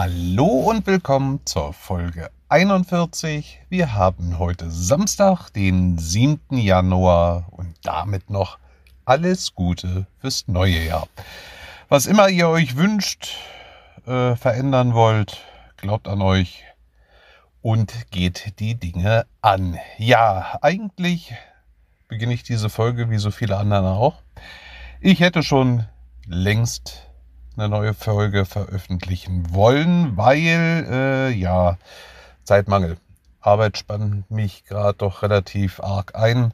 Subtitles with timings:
[0.00, 3.62] Hallo und willkommen zur Folge 41.
[3.68, 6.56] Wir haben heute Samstag, den 7.
[6.56, 8.60] Januar und damit noch
[9.06, 11.08] alles Gute fürs neue Jahr.
[11.88, 13.38] Was immer ihr euch wünscht,
[14.06, 15.38] äh, verändern wollt,
[15.78, 16.62] glaubt an euch
[17.60, 19.78] und geht die Dinge an.
[19.96, 21.34] Ja, eigentlich
[22.06, 24.22] beginne ich diese Folge wie so viele anderen auch.
[25.00, 25.86] Ich hätte schon
[26.24, 27.07] längst
[27.58, 31.76] eine neue Folge veröffentlichen wollen, weil, äh, ja,
[32.44, 32.98] Zeitmangel.
[33.40, 36.52] Arbeit spannt mich gerade doch relativ arg ein.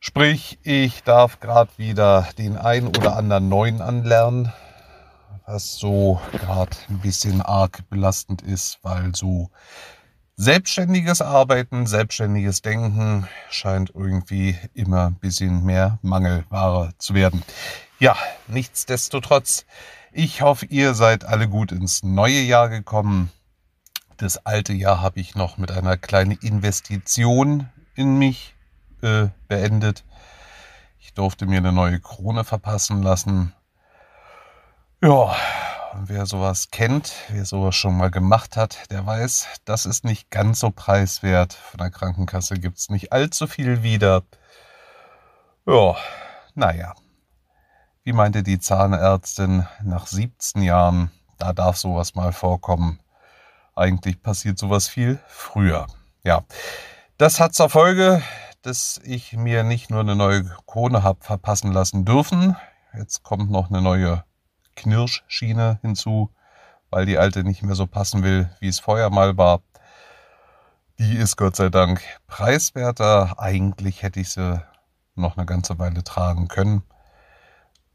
[0.00, 4.52] Sprich, ich darf gerade wieder den ein oder anderen neuen anlernen,
[5.46, 9.50] was so gerade ein bisschen arg belastend ist, weil so
[10.36, 17.42] selbstständiges Arbeiten, selbstständiges Denken scheint irgendwie immer ein bisschen mehr Mangelware zu werden.
[18.00, 19.66] Ja, nichtsdestotrotz,
[20.12, 23.32] ich hoffe, ihr seid alle gut ins neue Jahr gekommen.
[24.18, 28.54] Das alte Jahr habe ich noch mit einer kleinen Investition in mich
[29.02, 30.04] äh, beendet.
[31.00, 33.52] Ich durfte mir eine neue Krone verpassen lassen.
[35.02, 35.34] Ja,
[35.94, 40.30] und wer sowas kennt, wer sowas schon mal gemacht hat, der weiß, das ist nicht
[40.30, 41.52] ganz so preiswert.
[41.52, 44.22] Von der Krankenkasse gibt es nicht allzu viel wieder.
[45.66, 45.96] Ja,
[46.54, 46.94] naja,
[48.08, 53.00] wie meinte die Zahnärztin, nach 17 Jahren, da darf sowas mal vorkommen.
[53.76, 55.86] Eigentlich passiert sowas viel früher.
[56.24, 56.44] Ja,
[57.18, 58.22] das hat zur Folge,
[58.62, 62.56] dass ich mir nicht nur eine neue Krone habe verpassen lassen dürfen.
[62.96, 64.24] Jetzt kommt noch eine neue
[64.74, 66.30] Knirschschiene hinzu,
[66.88, 69.60] weil die alte nicht mehr so passen will, wie es vorher mal war.
[70.98, 73.38] Die ist Gott sei Dank preiswerter.
[73.38, 74.62] Eigentlich hätte ich sie
[75.14, 76.82] noch eine ganze Weile tragen können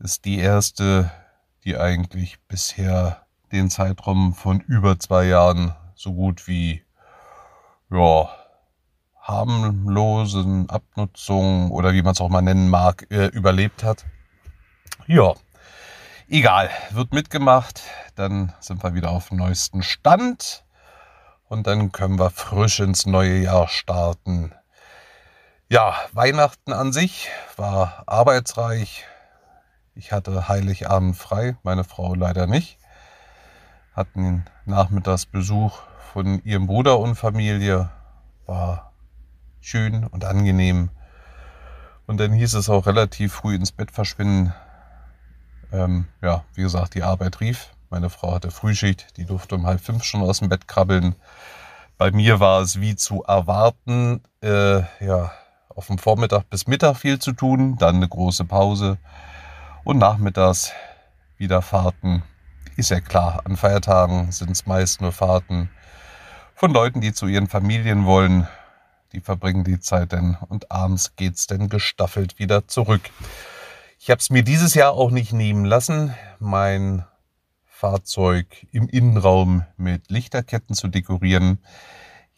[0.03, 1.09] ist die erste,
[1.63, 6.83] die eigentlich bisher den Zeitraum von über zwei Jahren so gut wie
[7.89, 8.29] ja,
[9.21, 14.05] harmlosen Abnutzung oder wie man es auch mal nennen mag, äh, überlebt hat.
[15.07, 15.35] Ja,
[16.27, 17.81] egal, wird mitgemacht,
[18.15, 20.65] dann sind wir wieder auf dem neuesten Stand
[21.47, 24.53] und dann können wir frisch ins neue Jahr starten.
[25.69, 29.05] Ja, Weihnachten an sich war arbeitsreich,
[29.95, 32.77] ich hatte Heiligabend frei, meine Frau leider nicht.
[33.93, 35.81] Hatten nachmittags Besuch
[36.11, 37.89] von ihrem Bruder und Familie.
[38.47, 38.91] War
[39.61, 40.89] schön und angenehm.
[42.07, 44.53] Und dann hieß es auch relativ früh ins Bett verschwinden.
[45.71, 47.69] Ähm, ja, wie gesagt, die Arbeit rief.
[47.89, 51.15] Meine Frau hatte Frühschicht, die durfte um halb fünf schon aus dem Bett krabbeln.
[51.99, 55.31] Bei mir war es wie zu erwarten, äh, ja,
[55.69, 58.97] auf dem Vormittag bis Mittag viel zu tun, dann eine große Pause
[59.83, 60.71] und nachmittags
[61.37, 62.23] wieder Fahrten.
[62.75, 65.69] Ist ja klar, an Feiertagen sind es meist nur Fahrten
[66.55, 68.47] von Leuten, die zu ihren Familien wollen.
[69.11, 73.01] Die verbringen die Zeit denn und abends geht's denn gestaffelt wieder zurück.
[73.99, 77.05] Ich habe es mir dieses Jahr auch nicht nehmen lassen, mein
[77.65, 81.59] Fahrzeug im Innenraum mit Lichterketten zu dekorieren.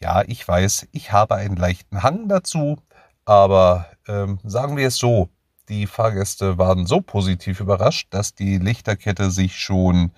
[0.00, 2.76] Ja, ich weiß, ich habe einen leichten Hang dazu,
[3.24, 5.30] aber ähm, sagen wir es so,
[5.68, 10.12] die Fahrgäste waren so positiv überrascht, dass die Lichterkette sich schon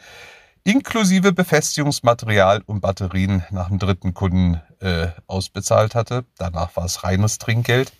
[0.64, 6.25] inklusive Befestigungsmaterial und Batterien nach dem dritten Kunden äh, ausbezahlt hatte.
[6.37, 7.92] Danach war es reines Trinkgeld.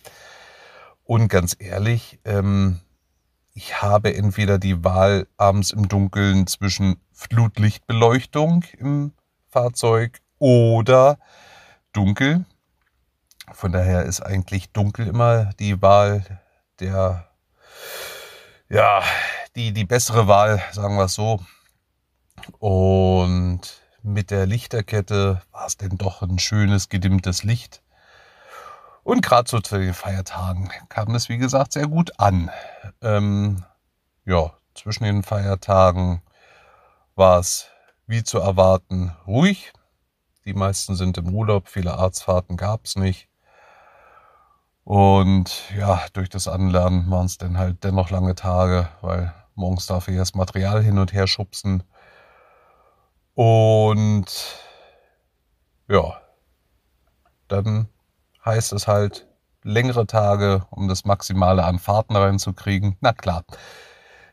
[1.03, 2.79] Und ganz ehrlich, ähm,
[3.53, 9.13] ich habe entweder die Wahl abends im Dunkeln zwischen Flutlichtbeleuchtung im
[9.49, 11.17] Fahrzeug oder
[11.91, 12.45] dunkel.
[13.51, 16.39] Von daher ist eigentlich dunkel immer die Wahl
[16.79, 17.28] der
[18.69, 19.01] ja,
[19.55, 21.41] die, die bessere Wahl, sagen wir es so.
[22.59, 23.61] Und
[24.01, 27.81] mit der Lichterkette war es denn doch ein schönes, gedimmtes Licht.
[29.03, 32.51] Und gerade so zu den Feiertagen kam es, wie gesagt, sehr gut an.
[33.01, 33.63] Ähm,
[34.25, 36.21] ja, zwischen den Feiertagen
[37.15, 37.67] war es,
[38.07, 39.73] wie zu erwarten, ruhig.
[40.45, 43.28] Die meisten sind im Urlaub, viele Arztfahrten gab es nicht.
[44.89, 50.07] Und ja, durch das Anlernen waren es dann halt dennoch lange Tage, weil morgens darf
[50.07, 51.83] ich erst Material hin und her schubsen.
[53.35, 54.25] Und
[55.87, 56.19] ja,
[57.47, 57.87] dann
[58.43, 59.27] heißt es halt
[59.61, 62.97] längere Tage, um das Maximale an Fahrten reinzukriegen.
[62.99, 63.43] Na klar.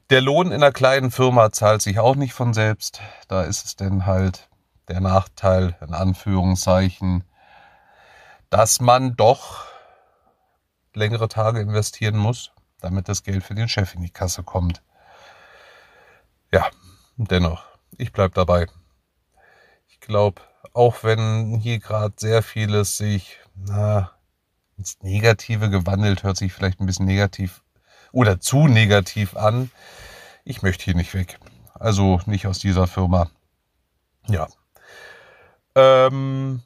[0.08, 3.02] Der Lohn in einer kleinen Firma zahlt sich auch nicht von selbst.
[3.28, 4.48] Da ist es denn halt
[4.88, 7.24] der Nachteil, in Anführungszeichen,
[8.48, 9.75] dass man doch
[10.96, 14.82] längere Tage investieren muss, damit das Geld für den Chef in die Kasse kommt.
[16.52, 16.68] Ja,
[17.16, 17.64] dennoch,
[17.96, 18.66] ich bleib dabei.
[19.86, 24.12] Ich glaube, auch wenn hier gerade sehr vieles sich na,
[24.76, 27.62] ins Negative gewandelt, hört sich vielleicht ein bisschen negativ
[28.12, 29.70] oder zu negativ an.
[30.44, 31.38] Ich möchte hier nicht weg.
[31.74, 33.30] Also nicht aus dieser Firma.
[34.28, 34.48] Ja.
[35.74, 36.62] Ähm,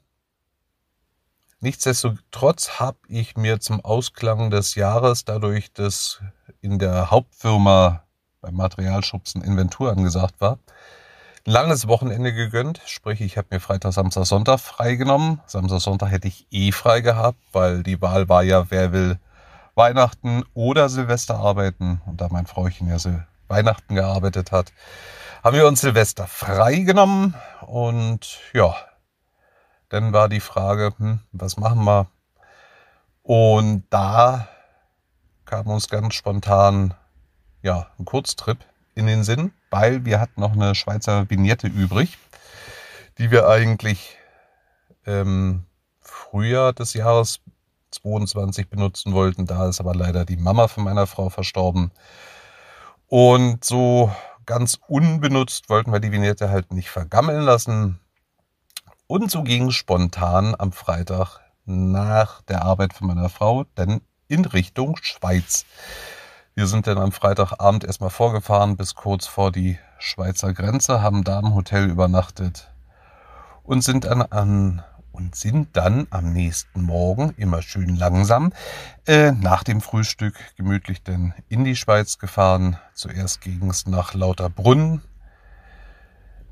[1.61, 6.21] nichtsdestotrotz habe ich mir zum Ausklang des Jahres, dadurch, dass
[6.61, 8.05] in der Hauptfirma
[8.41, 10.59] beim Materialschubsen Inventur angesagt war,
[11.47, 12.81] ein langes Wochenende gegönnt.
[12.85, 15.41] Sprich, ich habe mir Freitag, Samstag, Sonntag freigenommen.
[15.47, 19.19] Samstag, Sonntag hätte ich eh frei gehabt, weil die Wahl war ja, wer will
[19.75, 22.03] Weihnachten oder Silvester arbeiten.
[22.07, 22.99] Und da mein Frauchen ja
[23.49, 24.73] Weihnachten gearbeitet hat,
[25.43, 27.35] haben wir uns Silvester freigenommen.
[27.67, 28.77] Und ja,
[29.91, 32.07] dann war die Frage, hm, was machen wir?
[33.23, 34.49] Und da
[35.45, 36.95] kam uns ganz spontan
[37.63, 38.59] ja, ein Kurztrip
[38.95, 42.19] in den Sinn, weil wir hatten noch eine Schweizer Vignette übrig,
[43.19, 44.17] die wir eigentlich
[45.07, 45.65] ähm,
[46.01, 47.41] Frühjahr des Jahres
[47.91, 49.47] 22 benutzen wollten.
[49.47, 51.91] Da ist aber leider die Mama von meiner Frau verstorben.
[53.09, 54.13] Und so
[54.47, 58.01] ganz unbenutzt wollten wir die Vignette halt nicht vergammeln lassen.
[59.11, 64.97] Und so ging spontan am Freitag nach der Arbeit von meiner Frau dann in Richtung
[65.03, 65.67] Schweiz.
[66.55, 71.41] Wir sind dann am Freitagabend erstmal vorgefahren bis kurz vor die Schweizer Grenze, haben da
[71.41, 72.71] im Hotel übernachtet
[73.65, 78.53] und sind dann an und sind dann am nächsten Morgen immer schön langsam
[79.09, 82.79] äh, nach dem Frühstück gemütlich dann in die Schweiz gefahren.
[82.95, 85.03] Zuerst ging es nach Lauterbrunn.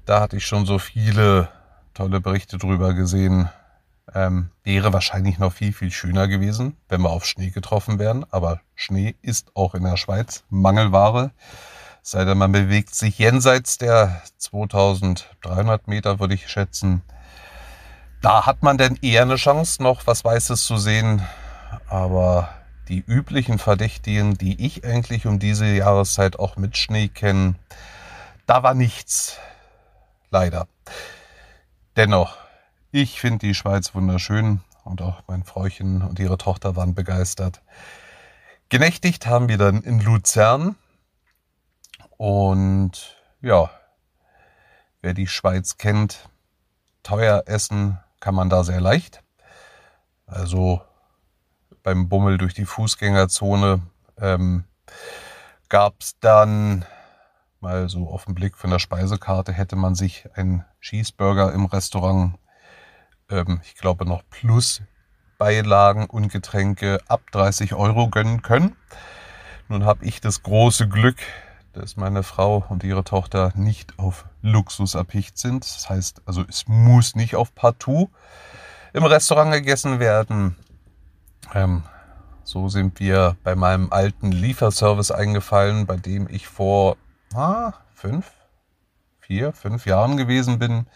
[0.06, 1.50] Da hatte ich schon so viele
[1.99, 3.49] tolle Berichte drüber gesehen,
[4.15, 8.25] ähm, wäre wahrscheinlich noch viel, viel schöner gewesen, wenn wir auf Schnee getroffen wären.
[8.31, 11.33] Aber Schnee ist auch in der Schweiz Mangelware.
[12.03, 17.03] Sei denn, man bewegt sich jenseits der 2300 Meter, würde ich schätzen.
[18.23, 21.23] Da hat man denn eher eine Chance, noch was Weißes zu sehen.
[21.89, 22.49] Aber
[22.87, 27.56] die üblichen Verdächtigen, die ich eigentlich um diese Jahreszeit auch mit Schnee kenne,
[28.47, 29.39] da war nichts.
[30.31, 30.69] Leider.
[31.99, 32.37] Dennoch,
[32.93, 37.61] ich finde die Schweiz wunderschön und auch mein Frauchen und ihre Tochter waren begeistert.
[38.69, 40.77] Genächtigt haben wir dann in Luzern
[42.17, 43.69] und ja,
[45.03, 46.29] wer die Schweiz kennt,
[47.03, 49.25] teuer essen kann man da sehr leicht.
[50.25, 50.81] Also
[51.83, 53.83] beim Bummel durch die Fußgängerzone
[54.19, 54.62] ähm,
[55.69, 56.85] gab es dann
[57.60, 62.38] mal so auf den Blick von der Speisekarte hätte man sich einen Cheeseburger im Restaurant
[63.31, 64.82] ähm, ich glaube, noch plus
[65.38, 68.76] Beilagen und Getränke ab 30 Euro gönnen können.
[69.69, 71.19] Nun habe ich das große Glück,
[71.72, 75.64] dass meine Frau und ihre Tochter nicht auf Luxus erpicht sind.
[75.64, 78.11] Das heißt, also es muss nicht auf Partout
[78.93, 80.56] im Restaurant gegessen werden.
[81.54, 81.82] Ähm,
[82.43, 86.96] so sind wir bei meinem alten Lieferservice eingefallen, bei dem ich vor
[87.34, 88.30] ah, fünf,
[89.20, 90.86] vier, fünf Jahren gewesen bin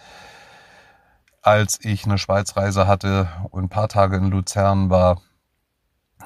[1.43, 5.21] als ich eine Schweizreise hatte und ein paar Tage in Luzern war,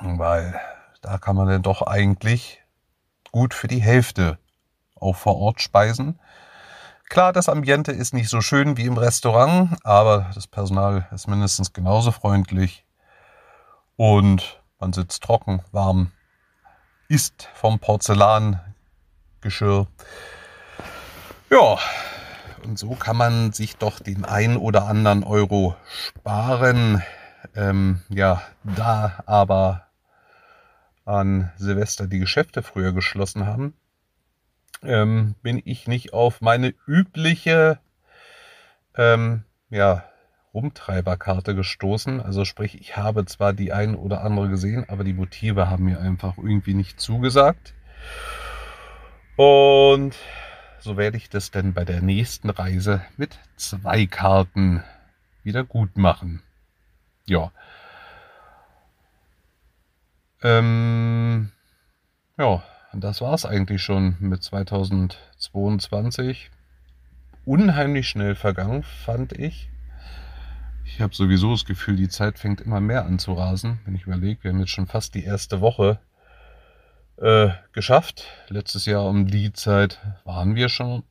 [0.03, 0.61] weil
[1.01, 2.63] da kann man dann doch eigentlich
[3.33, 4.39] gut für die Hälfte
[4.95, 6.21] auch vor Ort speisen.
[7.09, 11.73] Klar, das Ambiente ist nicht so schön wie im Restaurant, aber das Personal ist mindestens
[11.73, 12.85] genauso freundlich
[13.97, 16.13] und man sitzt trocken, warm,
[17.09, 17.79] isst vom
[19.47, 19.87] Porzellangeschirr.
[21.51, 21.79] Ja,
[22.65, 27.03] und so kann man sich doch den ein oder anderen Euro sparen.
[27.55, 29.87] Ähm, ja, da aber
[31.05, 33.75] an Silvester die Geschäfte früher geschlossen haben,
[34.83, 37.79] ähm, bin ich nicht auf meine übliche
[38.97, 40.05] ähm, ja,
[40.53, 42.21] Rumtreiberkarte gestoßen.
[42.21, 46.01] Also sprich, ich habe zwar die ein oder andere gesehen, aber die Motive haben mir
[46.01, 47.75] einfach irgendwie nicht zugesagt.
[49.37, 50.17] Und
[50.81, 54.85] so werde ich das dann bei der nächsten Reise mit zwei Karten
[55.43, 56.43] wieder gut machen.
[57.27, 57.51] Ja.
[60.43, 61.51] Ähm,
[62.39, 62.63] ja,
[62.93, 66.51] das war es eigentlich schon mit 2022.
[67.45, 69.69] Unheimlich schnell vergangen, fand ich.
[70.85, 73.81] Ich habe sowieso das Gefühl, die Zeit fängt immer mehr an zu rasen.
[73.85, 75.99] Wenn ich überlege, wir haben jetzt schon fast die erste Woche
[77.19, 78.25] äh, geschafft.
[78.49, 81.03] Letztes Jahr um die Zeit waren wir schon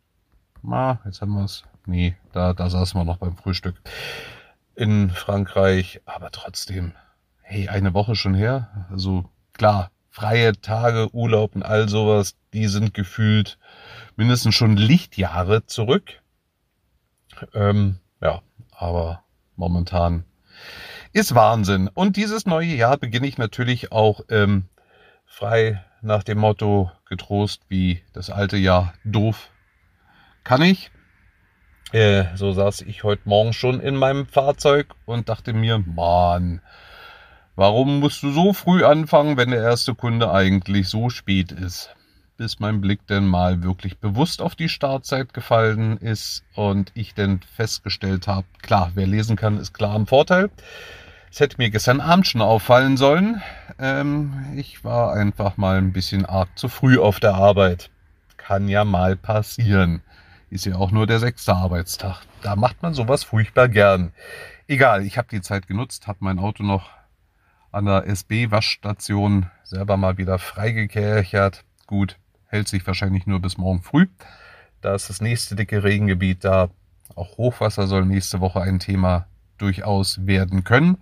[0.61, 1.63] mal, jetzt haben wir es.
[1.85, 3.75] Nee, da, da saßen wir noch beim Frühstück
[4.75, 6.93] in Frankreich, aber trotzdem,
[7.41, 8.87] hey, eine Woche schon her.
[8.89, 13.57] Also klar, freie Tage, Urlaub und all sowas, die sind gefühlt
[14.15, 16.21] mindestens schon Lichtjahre zurück.
[17.53, 19.23] Ähm, ja, aber
[19.55, 20.25] momentan
[21.13, 21.89] ist Wahnsinn.
[21.93, 24.65] Und dieses neue Jahr beginne ich natürlich auch ähm,
[25.25, 29.49] frei nach dem Motto getrost wie das alte Jahr doof
[30.43, 30.91] kann ich.
[31.91, 36.61] Äh, so saß ich heute Morgen schon in meinem Fahrzeug und dachte mir, Mann,
[37.55, 41.89] warum musst du so früh anfangen, wenn der erste Kunde eigentlich so spät ist?
[42.37, 47.39] Bis mein Blick denn mal wirklich bewusst auf die Startzeit gefallen ist und ich denn
[47.55, 50.49] festgestellt habe, klar, wer lesen kann, ist klar im Vorteil.
[51.31, 53.41] Es hätte mir gestern Abend schon auffallen sollen.
[53.79, 57.89] Ähm, ich war einfach mal ein bisschen arg zu früh auf der Arbeit.
[58.37, 60.01] Kann ja mal passieren.
[60.49, 62.21] Ist ja auch nur der sechste Arbeitstag.
[62.41, 64.13] Da macht man sowas furchtbar gern.
[64.67, 66.89] Egal, ich habe die Zeit genutzt, habe mein Auto noch
[67.71, 71.65] an der SB-Waschstation selber mal wieder freigekerchert.
[71.87, 72.17] Gut,
[72.47, 74.07] hält sich wahrscheinlich nur bis morgen früh.
[74.81, 76.69] Da ist das nächste dicke Regengebiet da.
[77.15, 80.97] Auch Hochwasser soll nächste Woche ein Thema durchaus werden können.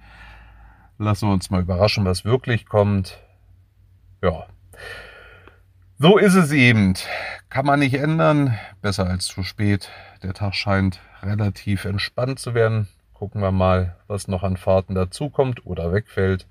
[0.98, 3.20] Lassen wir uns mal überraschen, was wirklich kommt.
[4.22, 4.48] Ja.
[5.98, 6.94] So ist es eben.
[7.50, 8.58] Kann man nicht ändern.
[8.82, 9.90] Besser als zu spät.
[10.22, 12.88] Der Tag scheint relativ entspannt zu werden.
[13.14, 16.48] Gucken wir mal, was noch an Fahrten dazukommt oder wegfällt.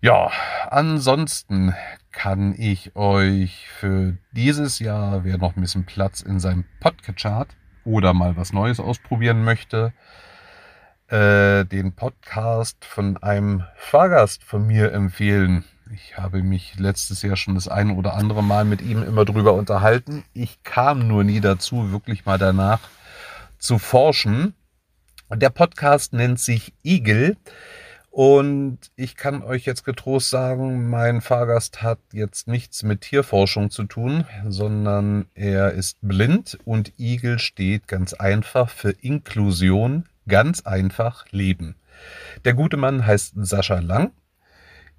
[0.00, 0.30] Ja,
[0.70, 1.74] ansonsten
[2.12, 7.48] kann ich euch für dieses Jahr, wer noch ein bisschen Platz in seinem Podcatcher hat
[7.88, 9.92] oder mal was Neues ausprobieren möchte,
[11.08, 15.64] äh, den Podcast von einem Fahrgast von mir empfehlen.
[15.94, 19.54] Ich habe mich letztes Jahr schon das eine oder andere Mal mit ihm immer drüber
[19.54, 20.22] unterhalten.
[20.34, 22.80] Ich kam nur nie dazu, wirklich mal danach
[23.58, 24.52] zu forschen.
[25.34, 27.36] Der Podcast nennt sich Eagle.
[28.10, 33.84] Und ich kann euch jetzt getrost sagen, mein Fahrgast hat jetzt nichts mit Tierforschung zu
[33.84, 41.76] tun, sondern er ist blind und Eagle steht ganz einfach für Inklusion, ganz einfach Leben.
[42.44, 44.12] Der gute Mann heißt Sascha Lang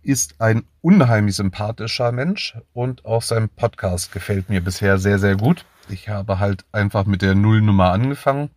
[0.01, 5.65] ist ein unheimlich sympathischer Mensch und auch sein Podcast gefällt mir bisher sehr, sehr gut.
[5.89, 8.49] Ich habe halt einfach mit der Nullnummer angefangen,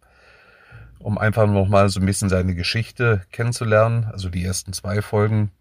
[1.03, 5.53] um einfach nochmal so ein bisschen seine Geschichte kennenzulernen, also die ersten zwei Folgen.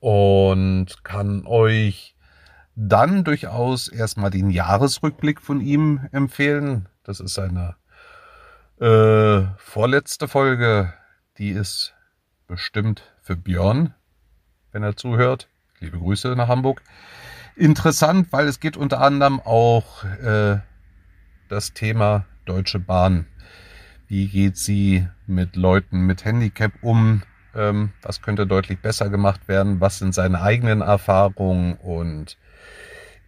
[0.00, 2.16] Und kann euch
[2.74, 6.88] dann durchaus erstmal den Jahresrückblick von ihm empfehlen.
[7.02, 7.74] Das ist seine
[8.80, 10.92] äh, vorletzte Folge.
[11.38, 11.94] Die ist
[12.46, 13.94] bestimmt für Björn
[14.72, 15.48] wenn er zuhört.
[15.80, 16.82] Liebe Grüße nach Hamburg.
[17.56, 20.58] Interessant, weil es geht unter anderem auch äh,
[21.48, 23.26] das Thema Deutsche Bahn.
[24.08, 27.22] Wie geht sie mit Leuten mit Handicap um?
[27.54, 29.80] Ähm, was könnte deutlich besser gemacht werden?
[29.80, 31.74] Was sind seine eigenen Erfahrungen?
[31.74, 32.38] Und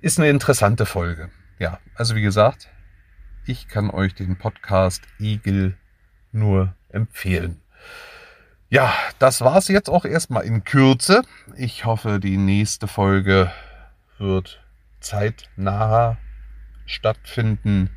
[0.00, 1.28] ist eine interessante Folge.
[1.58, 2.68] Ja, also wie gesagt,
[3.44, 5.76] ich kann euch den Podcast Igel
[6.32, 7.60] nur empfehlen.
[8.70, 11.22] Ja, das war's jetzt auch erstmal in Kürze.
[11.56, 13.52] Ich hoffe, die nächste Folge
[14.16, 14.64] wird
[15.00, 16.16] zeitnah
[16.86, 17.90] stattfinden.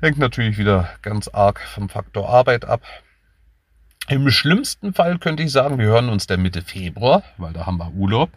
[0.00, 2.82] Hängt natürlich wieder ganz arg vom Faktor Arbeit ab.
[4.08, 7.78] Im schlimmsten Fall könnte ich sagen, wir hören uns der Mitte Februar, weil da haben
[7.78, 8.30] wir Urlaub.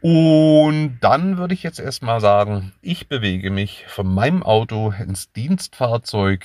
[0.00, 6.44] Und dann würde ich jetzt erstmal sagen, ich bewege mich von meinem Auto ins Dienstfahrzeug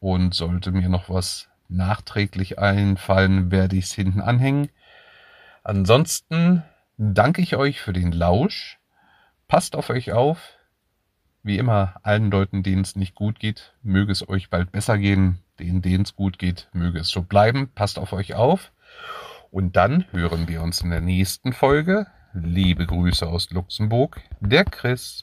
[0.00, 4.70] und sollte mir noch was nachträglich einfallen, werde ich es hinten anhängen.
[5.62, 6.62] Ansonsten
[6.96, 8.78] danke ich euch für den Lausch.
[9.46, 10.55] Passt auf euch auf.
[11.46, 15.38] Wie immer, allen Leuten, denen es nicht gut geht, möge es euch bald besser gehen.
[15.60, 17.70] Denen, denen es gut geht, möge es so bleiben.
[17.72, 18.72] Passt auf euch auf.
[19.52, 22.08] Und dann hören wir uns in der nächsten Folge.
[22.34, 25.22] Liebe Grüße aus Luxemburg, der Chris.